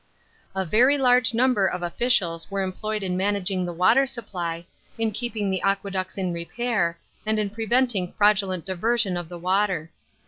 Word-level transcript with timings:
A 0.55 0.65
very 0.65 0.97
large 0.97 1.35
number 1.35 1.67
of 1.67 1.83
officials 1.83 2.49
were 2.49 2.63
employed 2.63 3.03
in 3.03 3.15
managing 3.15 3.65
the 3.67 3.71
water 3.71 4.07
supply, 4.07 4.65
in 4.97 5.11
keeping 5.11 5.51
the 5.51 5.61
aqueducts 5.61 6.17
in 6.17 6.33
repair, 6.33 6.97
and 7.23 7.37
in 7.37 7.51
preventing 7.51 8.11
fraudulent 8.17 8.65
diversion 8.65 9.15
of 9.15 9.29
the 9.29 9.37
water. 9.37 9.91